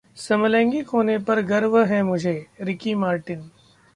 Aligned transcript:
समलैंगिक 0.17 0.87
होने 0.89 1.17
पर 1.19 1.41
गर्व 1.41 1.77
है 1.83 2.01
मुझे: 2.03 2.33
रिकी 2.61 2.95
मार्टिन 2.95 3.49